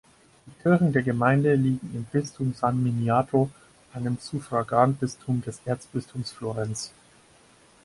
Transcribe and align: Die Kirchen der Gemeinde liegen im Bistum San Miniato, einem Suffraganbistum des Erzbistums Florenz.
Die 0.47 0.59
Kirchen 0.63 0.93
der 0.93 1.03
Gemeinde 1.03 1.53
liegen 1.53 1.91
im 1.93 2.05
Bistum 2.05 2.55
San 2.55 2.81
Miniato, 2.81 3.51
einem 3.93 4.17
Suffraganbistum 4.19 5.43
des 5.43 5.61
Erzbistums 5.63 6.31
Florenz. 6.31 6.91